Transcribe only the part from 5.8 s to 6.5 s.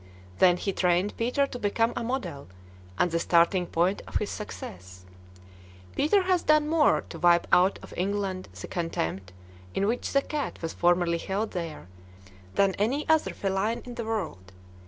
Peter has